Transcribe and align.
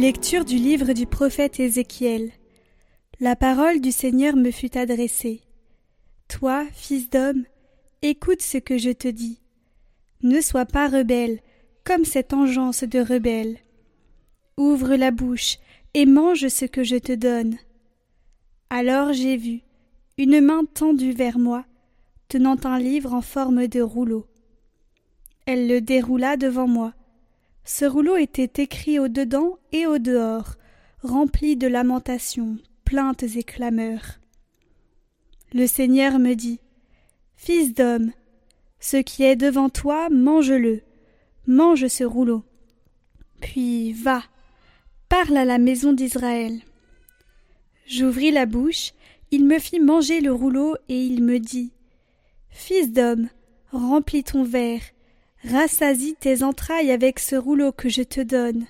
Lecture 0.00 0.46
du 0.46 0.56
livre 0.56 0.94
du 0.94 1.04
prophète 1.04 1.60
Ézéchiel. 1.60 2.30
La 3.20 3.36
parole 3.36 3.82
du 3.82 3.92
Seigneur 3.92 4.34
me 4.34 4.50
fut 4.50 4.78
adressée. 4.78 5.42
Toi, 6.26 6.64
fils 6.72 7.10
d'homme, 7.10 7.44
écoute 8.00 8.40
ce 8.40 8.56
que 8.56 8.78
je 8.78 8.92
te 8.92 9.08
dis. 9.08 9.42
Ne 10.22 10.40
sois 10.40 10.64
pas 10.64 10.88
rebelle, 10.88 11.40
comme 11.84 12.06
cette 12.06 12.32
engeance 12.32 12.82
de 12.82 12.98
rebelle. 12.98 13.58
Ouvre 14.56 14.94
la 14.94 15.10
bouche 15.10 15.58
et 15.92 16.06
mange 16.06 16.48
ce 16.48 16.64
que 16.64 16.82
je 16.82 16.96
te 16.96 17.12
donne. 17.12 17.58
Alors 18.70 19.12
j'ai 19.12 19.36
vu 19.36 19.60
une 20.16 20.40
main 20.40 20.64
tendue 20.64 21.12
vers 21.12 21.38
moi, 21.38 21.66
tenant 22.28 22.56
un 22.64 22.78
livre 22.78 23.12
en 23.12 23.20
forme 23.20 23.66
de 23.66 23.82
rouleau. 23.82 24.24
Elle 25.44 25.68
le 25.68 25.82
déroula 25.82 26.38
devant 26.38 26.66
moi. 26.66 26.94
Ce 27.72 27.84
rouleau 27.84 28.16
était 28.16 28.64
écrit 28.64 28.98
au 28.98 29.06
dedans 29.06 29.56
et 29.70 29.86
au 29.86 29.98
dehors, 29.98 30.56
rempli 31.04 31.56
de 31.56 31.68
lamentations, 31.68 32.58
plaintes 32.84 33.22
et 33.22 33.44
clameurs. 33.44 34.18
Le 35.52 35.68
Seigneur 35.68 36.18
me 36.18 36.34
dit 36.34 36.58
Fils 37.36 37.72
d'homme, 37.72 38.10
ce 38.80 38.96
qui 38.96 39.22
est 39.22 39.36
devant 39.36 39.68
toi, 39.68 40.08
mange-le, 40.10 40.82
mange 41.46 41.86
ce 41.86 42.02
rouleau. 42.02 42.42
Puis 43.40 43.92
va, 43.92 44.24
parle 45.08 45.36
à 45.36 45.44
la 45.44 45.58
maison 45.58 45.92
d'Israël. 45.92 46.58
J'ouvris 47.86 48.32
la 48.32 48.46
bouche, 48.46 48.94
il 49.30 49.46
me 49.46 49.60
fit 49.60 49.78
manger 49.78 50.20
le 50.20 50.32
rouleau 50.32 50.74
et 50.88 51.00
il 51.00 51.22
me 51.22 51.38
dit 51.38 51.70
Fils 52.48 52.90
d'homme, 52.90 53.28
remplis 53.70 54.24
ton 54.24 54.42
verre, 54.42 54.82
rassasie 55.44 56.16
tes 56.18 56.42
entrailles 56.42 56.90
avec 56.90 57.18
ce 57.18 57.36
rouleau 57.36 57.72
que 57.72 57.88
je 57.88 58.02
te 58.02 58.20
donne. 58.20 58.66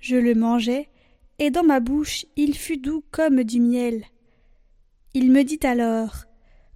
Je 0.00 0.16
le 0.16 0.34
mangeai, 0.34 0.88
et 1.38 1.50
dans 1.50 1.64
ma 1.64 1.80
bouche 1.80 2.26
il 2.36 2.56
fut 2.56 2.76
doux 2.76 3.02
comme 3.10 3.44
du 3.44 3.60
miel. 3.60 4.04
Il 5.14 5.32
me 5.32 5.42
dit 5.42 5.60
alors 5.62 6.24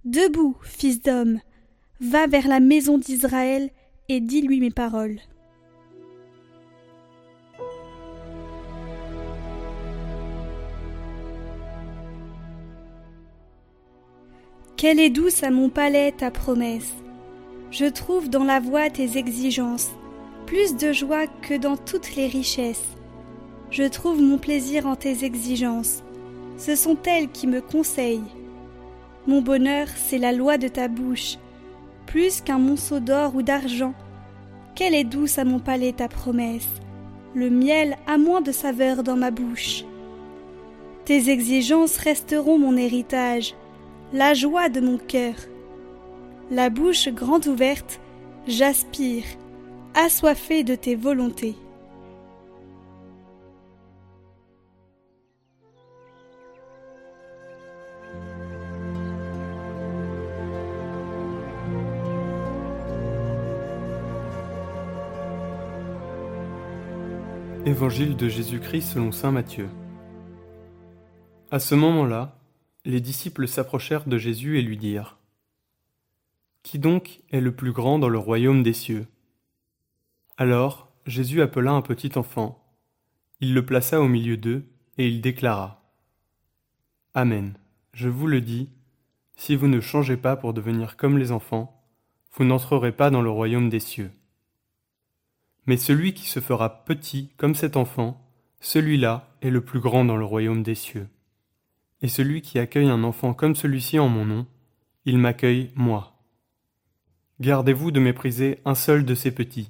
Debout, 0.03 0.55
fils 0.61 1.01
d'homme, 1.01 1.39
va 1.99 2.27
vers 2.27 2.47
la 2.47 2.59
maison 2.59 2.97
d'Israël 2.97 3.71
et 4.09 4.19
dis-lui 4.19 4.59
mes 4.59 4.71
paroles. 4.71 5.19
Quelle 14.77 14.99
est 14.99 15.09
douce 15.09 15.41
à 15.41 15.49
mon 15.49 15.69
palais 15.69 16.11
ta 16.11 16.29
promesse 16.29 16.93
je 17.75 17.87
trouve 17.87 18.29
dans 18.29 18.45
la 18.45 18.61
voix 18.61 18.89
tes 18.89 19.17
exigences, 19.17 19.91
plus 20.45 20.77
de 20.77 20.93
joie 20.93 21.27
que 21.27 21.55
dans 21.55 21.75
toutes 21.75 22.15
les 22.15 22.27
richesses. 22.27 22.95
Je 23.69 23.83
trouve 23.83 24.21
mon 24.21 24.37
plaisir 24.37 24.87
en 24.87 24.95
tes 24.95 25.25
exigences, 25.25 26.01
ce 26.57 26.73
sont 26.73 26.97
elles 27.05 27.27
qui 27.27 27.47
me 27.47 27.59
conseillent. 27.59 28.31
Mon 29.27 29.41
bonheur, 29.41 29.87
c'est 29.93 30.19
la 30.19 30.31
loi 30.31 30.57
de 30.57 30.69
ta 30.69 30.87
bouche, 30.87 31.37
plus 32.05 32.39
qu'un 32.39 32.59
monceau 32.59 33.01
d'or 33.01 33.35
ou 33.35 33.41
d'argent. 33.41 33.93
Quelle 34.73 34.95
est 34.95 35.03
douce 35.03 35.37
à 35.37 35.43
mon 35.43 35.59
palais 35.59 35.91
ta 35.91 36.07
promesse, 36.07 36.69
le 37.33 37.49
miel 37.49 37.97
a 38.07 38.17
moins 38.17 38.39
de 38.39 38.53
saveur 38.53 39.03
dans 39.03 39.17
ma 39.17 39.31
bouche. 39.31 39.83
Tes 41.03 41.29
exigences 41.29 41.97
resteront 41.97 42.57
mon 42.57 42.77
héritage, 42.77 43.53
la 44.13 44.33
joie 44.33 44.69
de 44.69 44.79
mon 44.79 44.97
cœur 44.97 45.35
la 46.51 46.69
bouche 46.69 47.09
grande 47.09 47.47
ouverte, 47.47 47.99
j'aspire, 48.47 49.23
assoiffé 49.95 50.63
de 50.63 50.75
tes 50.75 50.95
volontés. 50.95 51.55
Évangile 67.65 68.15
de 68.15 68.29
Jésus-Christ 68.29 68.93
selon 68.93 69.11
Saint 69.11 69.31
Matthieu. 69.31 69.67
À 71.49 71.57
ce 71.57 71.73
moment-là, 71.73 72.37
les 72.85 73.01
disciples 73.01 73.47
s'approchèrent 73.47 74.05
de 74.05 74.19
Jésus 74.19 74.59
et 74.59 74.61
lui 74.61 74.77
dirent 74.77 75.17
qui 76.65 76.79
donc 76.79 77.21
est 77.31 77.41
le 77.41 77.55
plus 77.55 77.71
grand 77.71 77.99
dans 77.99 78.09
le 78.09 78.17
royaume 78.17 78.63
des 78.63 78.73
cieux? 78.73 79.05
Alors 80.35 80.91
Jésus 81.05 81.43
appela 81.43 81.71
un 81.73 81.83
petit 81.83 82.17
enfant. 82.17 82.75
Il 83.39 83.53
le 83.53 83.63
plaça 83.63 84.01
au 84.01 84.07
milieu 84.07 84.35
d'eux, 84.35 84.65
et 84.97 85.07
il 85.07 85.21
déclara. 85.21 85.83
Amen. 87.13 87.53
Je 87.93 88.09
vous 88.09 88.25
le 88.25 88.41
dis, 88.41 88.71
si 89.35 89.55
vous 89.55 89.67
ne 89.67 89.79
changez 89.79 90.17
pas 90.17 90.35
pour 90.35 90.55
devenir 90.55 90.97
comme 90.97 91.19
les 91.19 91.31
enfants, 91.31 91.85
vous 92.33 92.45
n'entrerez 92.45 92.91
pas 92.91 93.11
dans 93.11 93.21
le 93.21 93.29
royaume 93.29 93.69
des 93.69 93.79
cieux. 93.79 94.11
Mais 95.67 95.77
celui 95.77 96.15
qui 96.15 96.27
se 96.27 96.39
fera 96.39 96.83
petit 96.83 97.29
comme 97.37 97.53
cet 97.53 97.77
enfant, 97.77 98.27
celui-là 98.59 99.29
est 99.43 99.51
le 99.51 99.63
plus 99.63 99.79
grand 99.79 100.03
dans 100.03 100.17
le 100.17 100.25
royaume 100.25 100.63
des 100.63 100.73
cieux. 100.73 101.09
Et 102.01 102.07
celui 102.07 102.41
qui 102.41 102.57
accueille 102.57 102.89
un 102.89 103.03
enfant 103.03 103.35
comme 103.35 103.53
celui-ci 103.53 103.99
en 103.99 104.09
mon 104.09 104.25
nom, 104.25 104.47
il 105.05 105.19
m'accueille 105.19 105.71
moi. 105.75 106.14
Gardez-vous 107.41 107.91
de 107.91 107.99
mépriser 107.99 108.59
un 108.63 108.75
seul 108.75 109.03
de 109.03 109.13
ces 109.13 109.31
petits, 109.31 109.69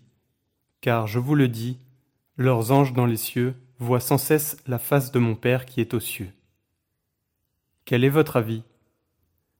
car 0.81 1.07
je 1.07 1.17
vous 1.17 1.33
le 1.33 1.47
dis, 1.47 1.79
leurs 2.37 2.71
anges 2.71 2.93
dans 2.93 3.07
les 3.07 3.17
cieux 3.17 3.55
voient 3.79 3.99
sans 3.99 4.19
cesse 4.19 4.57
la 4.67 4.77
face 4.77 5.11
de 5.11 5.17
mon 5.17 5.35
Père 5.35 5.65
qui 5.65 5.81
est 5.81 5.95
aux 5.95 5.99
cieux. 5.99 6.29
Quel 7.83 8.03
est 8.03 8.09
votre 8.09 8.35
avis? 8.35 8.61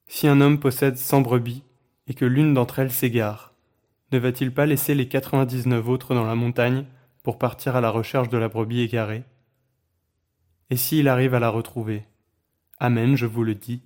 Si 0.06 0.28
un 0.28 0.40
homme 0.40 0.60
possède 0.60 0.98
cent 0.98 1.22
brebis 1.22 1.64
et 2.06 2.14
que 2.14 2.26
l'une 2.26 2.54
d'entre 2.54 2.78
elles 2.78 2.92
s'égare, 2.92 3.56
ne 4.12 4.20
va-t-il 4.20 4.54
pas 4.54 4.68
laisser 4.68 4.94
les 4.94 5.08
quatre-vingt-dix-neuf 5.08 5.88
autres 5.88 6.14
dans 6.14 6.26
la 6.26 6.36
montagne 6.36 6.86
pour 7.24 7.40
partir 7.40 7.76
à 7.76 7.82
la 7.82 7.90
recherche 7.90 8.30
de 8.30 8.38
la 8.38 8.50
brebis 8.50 8.82
égarée? 8.82 9.24
Et 10.70 10.78
s'il 10.78 11.08
arrive 11.08 11.34
à 11.34 11.40
la 11.40 11.50
retrouver 11.50 12.06
Amen, 12.78 13.16
je 13.16 13.26
vous 13.26 13.44
le 13.44 13.56
dis, 13.56 13.82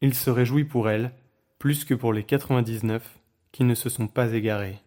il 0.00 0.14
se 0.14 0.30
réjouit 0.30 0.64
pour 0.64 0.88
elle, 0.88 1.12
plus 1.58 1.84
que 1.84 1.92
pour 1.92 2.14
les 2.14 2.24
quatre-vingt-dix-neuf 2.24 3.19
qui 3.52 3.64
ne 3.64 3.74
se 3.74 3.88
sont 3.88 4.08
pas 4.08 4.32
égarés. 4.32 4.80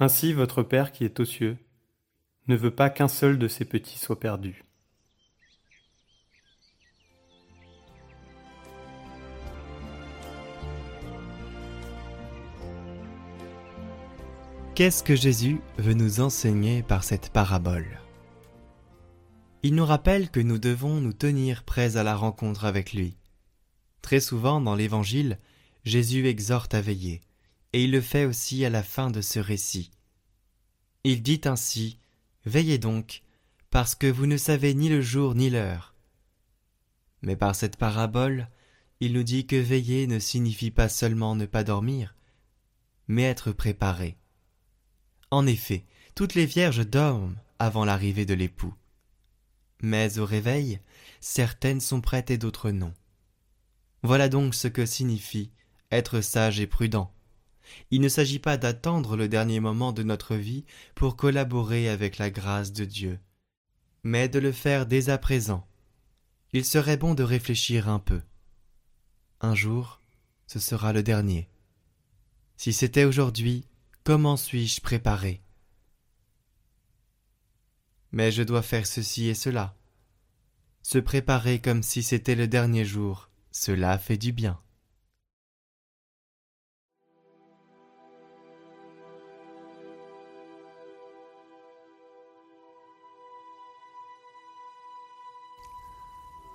Ainsi 0.00 0.32
votre 0.32 0.62
Père 0.62 0.92
qui 0.92 1.04
est 1.04 1.20
aux 1.20 1.24
cieux 1.24 1.56
ne 2.48 2.56
veut 2.56 2.74
pas 2.74 2.90
qu'un 2.90 3.08
seul 3.08 3.38
de 3.38 3.48
ses 3.48 3.64
petits 3.64 3.98
soit 3.98 4.18
perdu. 4.18 4.64
Qu'est-ce 14.74 15.04
que 15.04 15.14
Jésus 15.14 15.60
veut 15.76 15.92
nous 15.92 16.20
enseigner 16.20 16.82
par 16.82 17.04
cette 17.04 17.28
parabole? 17.28 18.00
Il 19.62 19.74
nous 19.74 19.84
rappelle 19.84 20.30
que 20.30 20.40
nous 20.40 20.58
devons 20.58 21.00
nous 21.00 21.12
tenir 21.12 21.62
prêts 21.62 21.96
à 21.96 22.02
la 22.02 22.16
rencontre 22.16 22.64
avec 22.64 22.92
lui. 22.92 23.16
Très 24.00 24.18
souvent 24.18 24.60
dans 24.60 24.74
l'Évangile, 24.74 25.38
Jésus 25.84 26.26
exhorte 26.26 26.74
à 26.74 26.80
veiller, 26.80 27.20
et 27.72 27.84
il 27.84 27.90
le 27.90 28.00
fait 28.00 28.24
aussi 28.24 28.64
à 28.64 28.70
la 28.70 28.82
fin 28.82 29.10
de 29.10 29.20
ce 29.20 29.38
récit. 29.38 29.90
Il 31.04 31.22
dit 31.22 31.40
ainsi 31.44 31.98
Veillez 32.44 32.78
donc, 32.78 33.22
parce 33.70 33.94
que 33.94 34.06
vous 34.06 34.26
ne 34.26 34.36
savez 34.36 34.74
ni 34.74 34.88
le 34.88 35.00
jour 35.00 35.34
ni 35.34 35.48
l'heure. 35.48 35.94
Mais 37.22 37.36
par 37.36 37.54
cette 37.54 37.76
parabole, 37.76 38.48
il 39.00 39.12
nous 39.12 39.22
dit 39.22 39.46
que 39.46 39.56
veiller 39.56 40.06
ne 40.06 40.18
signifie 40.18 40.70
pas 40.70 40.88
seulement 40.88 41.34
ne 41.34 41.46
pas 41.46 41.64
dormir, 41.64 42.14
mais 43.08 43.22
être 43.22 43.52
préparé. 43.52 44.16
En 45.30 45.46
effet, 45.46 45.84
toutes 46.14 46.34
les 46.34 46.46
vierges 46.46 46.86
dorment 46.86 47.36
avant 47.58 47.84
l'arrivée 47.84 48.26
de 48.26 48.34
l'époux. 48.34 48.74
Mais 49.80 50.18
au 50.18 50.26
réveil, 50.26 50.80
certaines 51.20 51.80
sont 51.80 52.00
prêtes 52.00 52.30
et 52.30 52.38
d'autres 52.38 52.70
non. 52.70 52.92
Voilà 54.02 54.28
donc 54.28 54.54
ce 54.54 54.68
que 54.68 54.84
signifie 54.84 55.50
être 55.90 56.20
sage 56.20 56.60
et 56.60 56.66
prudent. 56.66 57.12
Il 57.90 58.00
ne 58.00 58.08
s'agit 58.08 58.38
pas 58.38 58.56
d'attendre 58.56 59.16
le 59.16 59.28
dernier 59.28 59.60
moment 59.60 59.92
de 59.92 60.02
notre 60.02 60.36
vie 60.36 60.64
pour 60.94 61.16
collaborer 61.16 61.88
avec 61.88 62.18
la 62.18 62.30
grâce 62.30 62.72
de 62.72 62.84
Dieu, 62.84 63.18
mais 64.02 64.28
de 64.28 64.38
le 64.38 64.52
faire 64.52 64.86
dès 64.86 65.10
à 65.10 65.18
présent. 65.18 65.66
Il 66.52 66.64
serait 66.64 66.96
bon 66.96 67.14
de 67.14 67.22
réfléchir 67.22 67.88
un 67.88 67.98
peu. 67.98 68.20
Un 69.40 69.54
jour, 69.54 70.00
ce 70.46 70.58
sera 70.58 70.92
le 70.92 71.02
dernier. 71.02 71.48
Si 72.56 72.72
c'était 72.72 73.04
aujourd'hui, 73.04 73.66
comment 74.04 74.36
suis-je 74.36 74.80
préparé? 74.80 75.42
Mais 78.12 78.30
je 78.30 78.42
dois 78.42 78.62
faire 78.62 78.86
ceci 78.86 79.28
et 79.28 79.34
cela. 79.34 79.74
Se 80.82 80.98
préparer 80.98 81.60
comme 81.60 81.82
si 81.82 82.02
c'était 82.02 82.34
le 82.34 82.46
dernier 82.46 82.84
jour, 82.84 83.30
cela 83.50 83.98
fait 83.98 84.18
du 84.18 84.32
bien. 84.32 84.61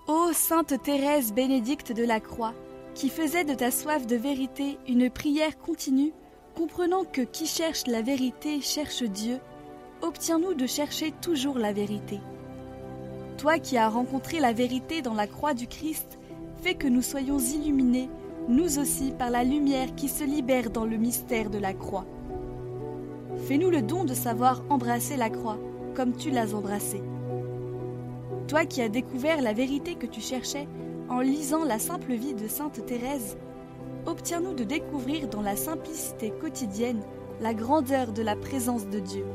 Ô 0.07 0.31
Sainte 0.31 0.81
Thérèse 0.81 1.33
bénédicte 1.33 1.91
de 1.91 2.05
la 2.05 2.21
Croix, 2.21 2.53
qui 2.93 3.09
faisait 3.09 3.43
de 3.43 3.53
ta 3.53 3.71
soif 3.71 4.07
de 4.07 4.15
vérité 4.15 4.77
une 4.87 5.09
prière 5.09 5.57
continue, 5.57 6.13
comprenant 6.55 7.03
que 7.03 7.19
qui 7.19 7.45
cherche 7.45 7.87
la 7.87 8.01
vérité 8.01 8.61
cherche 8.61 9.03
Dieu, 9.03 9.39
obtiens-nous 10.01 10.53
de 10.53 10.65
chercher 10.65 11.11
toujours 11.11 11.59
la 11.59 11.73
vérité. 11.73 12.21
Toi 13.37 13.59
qui 13.59 13.77
as 13.77 13.89
rencontré 13.89 14.39
la 14.39 14.53
vérité 14.53 15.01
dans 15.01 15.13
la 15.13 15.27
croix 15.27 15.53
du 15.53 15.67
Christ, 15.67 16.17
fais 16.61 16.75
que 16.75 16.87
nous 16.87 17.01
soyons 17.01 17.39
illuminés, 17.39 18.09
nous 18.47 18.79
aussi, 18.79 19.11
par 19.11 19.29
la 19.29 19.43
lumière 19.43 19.93
qui 19.95 20.07
se 20.07 20.23
libère 20.23 20.69
dans 20.69 20.85
le 20.85 20.95
mystère 20.95 21.49
de 21.49 21.57
la 21.57 21.73
croix. 21.73 22.05
Fais-nous 23.45 23.69
le 23.69 23.81
don 23.81 24.05
de 24.05 24.13
savoir 24.13 24.63
embrasser 24.69 25.17
la 25.17 25.29
croix 25.29 25.57
comme 25.95 26.15
tu 26.15 26.31
l'as 26.31 26.55
embrassée. 26.55 27.03
Toi 28.47 28.65
qui 28.65 28.81
as 28.81 28.87
découvert 28.87 29.41
la 29.41 29.51
vérité 29.51 29.95
que 29.95 30.05
tu 30.05 30.21
cherchais 30.21 30.69
en 31.09 31.19
lisant 31.19 31.65
la 31.65 31.79
simple 31.79 32.13
vie 32.13 32.33
de 32.33 32.47
Sainte 32.47 32.85
Thérèse, 32.85 33.37
obtiens-nous 34.05 34.53
de 34.53 34.63
découvrir 34.63 35.27
dans 35.27 35.41
la 35.41 35.57
simplicité 35.57 36.31
quotidienne 36.31 37.01
la 37.41 37.53
grandeur 37.53 38.13
de 38.13 38.21
la 38.21 38.37
présence 38.37 38.87
de 38.87 38.99
Dieu. 38.99 39.25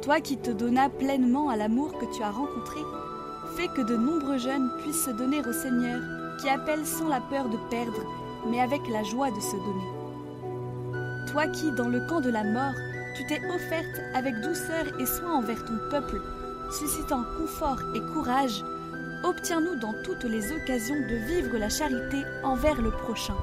Toi 0.00 0.20
qui 0.20 0.38
te 0.38 0.50
donnas 0.50 0.88
pleinement 0.88 1.50
à 1.50 1.56
l'amour 1.56 1.98
que 1.98 2.06
tu 2.16 2.22
as 2.22 2.30
rencontré, 2.30 2.80
fais 3.56 3.68
que 3.68 3.82
de 3.82 3.96
nombreux 3.96 4.38
jeunes 4.38 4.70
puissent 4.82 5.04
se 5.04 5.10
donner 5.10 5.40
au 5.40 5.52
Seigneur, 5.52 6.00
qui 6.40 6.48
appelle 6.48 6.86
sans 6.86 7.08
la 7.08 7.20
peur 7.20 7.50
de 7.50 7.58
perdre, 7.68 8.02
mais 8.50 8.60
avec 8.60 8.80
la 8.88 9.02
joie 9.02 9.30
de 9.30 9.40
se 9.40 9.56
donner. 9.56 11.30
Toi 11.30 11.46
qui, 11.48 11.70
dans 11.72 11.88
le 11.88 12.00
camp 12.08 12.22
de 12.22 12.30
la 12.30 12.42
mort, 12.42 12.74
tu 13.14 13.26
t'es 13.26 13.40
offerte 13.54 14.00
avec 14.14 14.34
douceur 14.36 14.98
et 14.98 15.04
soin 15.04 15.34
envers 15.34 15.62
ton 15.66 15.76
peuple, 15.90 16.22
suscitant 16.70 17.24
confort 17.36 17.78
et 17.94 18.00
courage, 18.12 18.64
obtiens-nous 19.24 19.76
dans 19.76 19.94
toutes 20.04 20.24
les 20.24 20.52
occasions 20.52 21.00
de 21.08 21.16
vivre 21.26 21.56
la 21.58 21.68
charité 21.68 22.22
envers 22.42 22.80
le 22.80 22.90
prochain. 22.90 23.36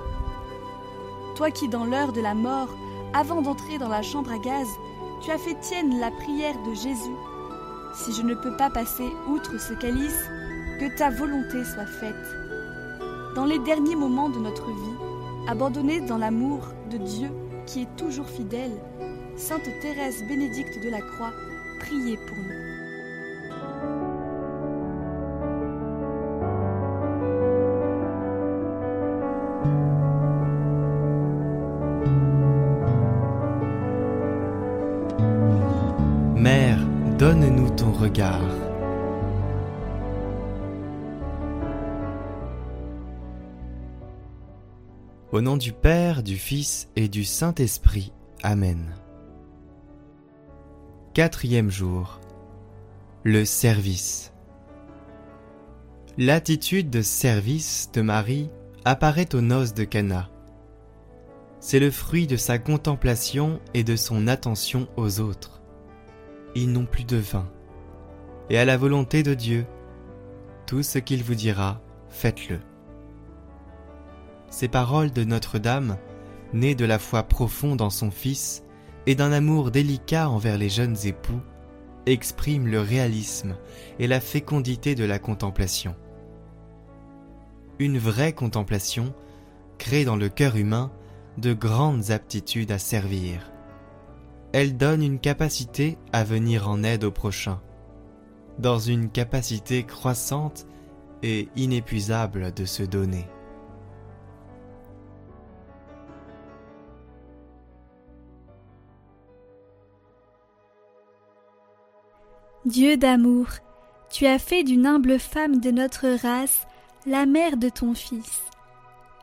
Toi 1.36 1.52
qui, 1.52 1.68
dans 1.70 1.86
l'heure 1.86 2.14
de 2.14 2.22
la 2.22 2.34
mort, 2.34 2.70
avant 3.14 3.42
d'entrer 3.42 3.78
dans 3.78 3.90
la 3.90 4.02
chambre 4.02 4.32
à 4.32 4.40
gaz, 4.40 4.68
tu 5.24 5.32
as 5.32 5.38
fait 5.38 5.60
tienne 5.62 6.00
la 6.00 6.12
prière 6.12 6.56
de 6.64 6.74
Jésus. 6.74 7.16
Si 7.94 8.14
je 8.14 8.22
ne 8.22 8.36
peux 8.36 8.56
pas 8.58 8.70
passer 8.70 9.08
outre 9.28 9.60
ce 9.60 9.74
calice, 9.74 10.24
que 10.80 10.96
ta 10.98 11.10
volonté 11.10 11.64
soit 11.64 11.86
faite. 11.86 12.16
Dans 13.36 13.46
les 13.46 13.60
derniers 13.60 13.96
moments 13.96 14.30
de 14.30 14.40
notre 14.40 14.68
vie, 14.68 14.98
abandonnés 15.48 16.02
dans 16.02 16.18
l'amour 16.18 16.68
de 16.92 16.98
Dieu 16.98 17.30
qui 17.66 17.82
est 17.82 17.96
toujours 17.98 18.28
fidèle, 18.28 18.78
Sainte 19.36 19.70
Thérèse 19.82 20.24
bénédicte 20.28 20.84
de 20.84 20.90
la 20.90 21.02
Croix, 21.02 21.32
priez 21.80 22.18
pour 22.18 22.38
nous. 22.38 22.67
Donne-nous 37.28 37.70
ton 37.72 37.92
regard. 37.92 38.40
Au 45.34 45.42
nom 45.42 45.58
du 45.58 45.74
Père, 45.74 46.24
du 46.24 46.38
Fils 46.38 46.88
et 46.96 47.10
du 47.10 47.26
Saint-Esprit. 47.26 48.14
Amen. 48.44 48.96
Quatrième 51.14 51.70
jour. 51.70 52.22
Le 53.24 53.44
service. 53.44 54.32
L'attitude 56.18 56.90
de 56.90 57.02
service 57.02 57.90
de 57.92 58.02
Marie 58.02 58.50
apparaît 58.86 59.36
aux 59.36 59.42
noces 59.42 59.74
de 59.74 59.84
Cana. 59.84 60.30
C'est 61.60 61.82
le 61.82 61.92
fruit 61.92 62.26
de 62.26 62.38
sa 62.38 62.58
contemplation 62.58 63.60
et 63.74 63.84
de 63.84 63.98
son 63.98 64.28
attention 64.28 64.88
aux 64.96 65.20
autres. 65.20 65.57
Ils 66.60 66.72
n'ont 66.72 66.88
plus 66.88 67.04
de 67.04 67.18
vin. 67.18 67.48
Et 68.50 68.58
à 68.58 68.66
la 68.66 68.78
volonté 68.78 69.22
de 69.22 69.36
Dieu, 69.36 69.68
tout 70.66 70.82
ce 70.82 70.98
qu'il 70.98 71.24
vous 71.24 71.36
dira, 71.36 71.80
faites-le. 72.10 72.60
Ces 74.50 74.68
paroles 74.68 75.12
de 75.12 75.24
Notre-Dame, 75.24 75.98
nées 76.54 76.74
de 76.74 76.84
la 76.84 76.98
foi 76.98 77.22
profonde 77.22 77.80
en 77.80 77.92
son 77.92 78.10
Fils 78.10 78.64
et 79.06 79.14
d'un 79.14 79.32
amour 79.34 79.70
délicat 79.70 80.32
envers 80.32 80.58
les 80.58 80.70
jeunes 80.70 80.98
époux, 81.06 81.42
expriment 82.08 82.66
le 82.66 82.82
réalisme 82.82 83.56
et 84.00 84.08
la 84.08 84.20
fécondité 84.20 84.96
de 84.96 85.06
la 85.06 85.20
contemplation. 85.20 85.96
Une 87.78 88.00
vraie 88.00 88.34
contemplation 88.34 89.14
crée 89.78 90.06
dans 90.06 90.16
le 90.16 90.28
cœur 90.28 90.56
humain 90.56 90.92
de 91.38 91.54
grandes 91.54 92.10
aptitudes 92.10 92.72
à 92.72 92.80
servir. 92.80 93.52
Elle 94.54 94.78
donne 94.78 95.04
une 95.04 95.20
capacité 95.20 95.98
à 96.14 96.24
venir 96.24 96.70
en 96.70 96.84
aide 96.84 97.04
au 97.04 97.12
prochain, 97.12 97.62
dans 98.60 98.80
une 98.80 99.10
capacité 99.10 99.84
croissante 99.84 100.66
et 101.22 101.50
inépuisable 101.56 102.54
de 102.54 102.66
se 102.66 102.84
donner. 102.84 103.28
Dieu 112.66 112.98
d'amour, 112.98 113.48
tu 114.10 114.26
as 114.26 114.40
fait 114.40 114.64
d'une 114.64 114.86
humble 114.86 115.20
femme 115.20 115.60
de 115.60 115.72
notre 115.72 116.08
race 116.22 116.68
la 117.06 117.26
mère 117.26 117.56
de 117.56 117.70
ton 117.70 117.94
Fils. 117.94 118.42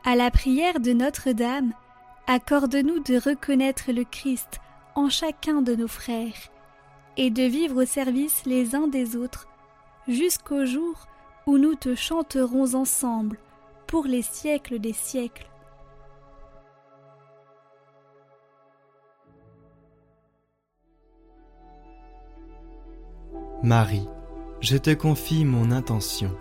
À 0.03 0.15
la 0.15 0.31
prière 0.31 0.79
de 0.79 0.93
Notre-Dame, 0.93 1.73
accorde-nous 2.25 3.03
de 3.03 3.17
reconnaître 3.17 3.91
le 3.91 4.03
Christ 4.03 4.59
en 4.95 5.09
chacun 5.09 5.61
de 5.61 5.75
nos 5.75 5.87
frères 5.87 6.49
et 7.17 7.29
de 7.29 7.43
vivre 7.43 7.83
au 7.83 7.85
service 7.85 8.45
les 8.45 8.75
uns 8.75 8.87
des 8.87 9.15
autres 9.15 9.47
jusqu'au 10.07 10.65
jour 10.65 11.07
où 11.45 11.57
nous 11.57 11.75
te 11.75 11.95
chanterons 11.95 12.73
ensemble 12.73 13.37
pour 13.87 14.05
les 14.05 14.21
siècles 14.21 14.79
des 14.79 14.93
siècles. 14.93 15.49
Marie, 23.63 24.07
je 24.61 24.77
te 24.77 24.93
confie 24.93 25.45
mon 25.45 25.71
intention. 25.71 26.35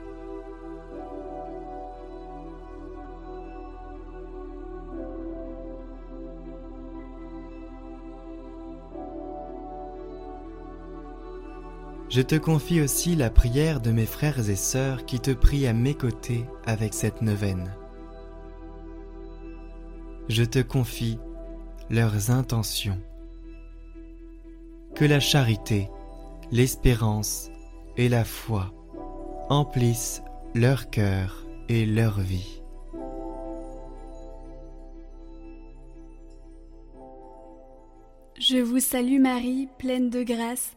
Je 12.15 12.23
te 12.23 12.37
confie 12.37 12.81
aussi 12.81 13.17
la 13.17 13.29
prière 13.29 13.81
de 13.81 13.91
mes 13.91 14.07
frères 14.07 14.49
et 14.49 14.55
sœurs 14.55 15.05
qui 15.05 15.19
te 15.19 15.33
prient 15.33 15.67
à 15.67 15.73
mes 15.73 15.95
côtés 15.95 16.45
avec 16.65 16.95
cette 16.95 17.23
neuvaine. 17.23 17.75
Je 20.29 20.45
te 20.45 20.61
confie 20.61 21.19
leurs 21.91 22.31
intentions. 22.31 23.01
Que 24.95 25.05
la 25.05 25.19
charité 25.19 25.91
l'espérance 26.53 27.51
et 27.97 28.09
la 28.09 28.23
foi 28.23 28.73
emplissent 29.49 30.23
leur 30.55 30.91
cœur 30.91 31.45
et 31.69 31.85
leur 31.85 32.21
vie. 32.21 32.63
Je 38.39 38.59
vous 38.59 38.79
salue 38.79 39.19
Marie, 39.19 39.69
pleine 39.79 40.11
de 40.11 40.23
grâce, 40.23 40.77